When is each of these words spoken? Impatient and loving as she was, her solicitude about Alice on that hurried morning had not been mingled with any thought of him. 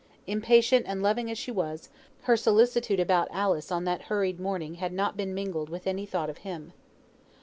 Impatient 0.25 0.83
and 0.89 1.03
loving 1.03 1.29
as 1.29 1.37
she 1.37 1.51
was, 1.51 1.89
her 2.23 2.35
solicitude 2.35 2.99
about 2.99 3.27
Alice 3.29 3.71
on 3.71 3.83
that 3.83 4.01
hurried 4.01 4.39
morning 4.39 4.73
had 4.81 4.91
not 4.93 5.15
been 5.15 5.31
mingled 5.31 5.69
with 5.69 5.85
any 5.85 6.07
thought 6.07 6.27
of 6.27 6.39
him. 6.39 6.73